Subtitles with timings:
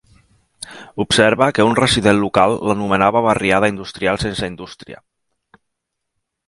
[1.03, 5.03] Observa que un resident local l'anomenava barriada industrial sense indústria.